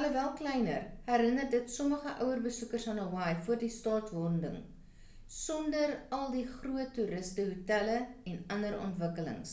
alhoewel 0.00 0.28
kleiner 0.36 0.84
herinner 1.08 1.50
dit 1.54 1.66
sommige 1.74 2.14
ouer 2.26 2.40
besoekers 2.46 2.86
aan 2.92 3.00
hawaii 3.02 3.42
voor 3.48 3.58
die 3.64 3.68
staatwording 3.74 4.56
sonder 5.40 5.92
al 6.18 6.24
die 6.38 6.46
groot 6.54 6.96
toeriste 7.00 7.46
hotelle 7.50 7.98
en 8.32 8.40
ander 8.56 8.78
ontwikkeling 8.86 9.44